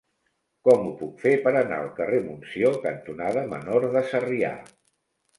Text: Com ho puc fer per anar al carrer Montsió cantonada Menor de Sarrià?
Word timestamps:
Com 0.67 0.85
ho 0.85 0.93
puc 1.01 1.19
fer 1.25 1.33
per 1.47 1.51
anar 1.59 1.75
al 1.81 1.91
carrer 1.99 2.21
Montsió 2.29 2.71
cantonada 2.85 3.43
Menor 3.51 3.85
de 3.97 4.03
Sarrià? 4.13 4.51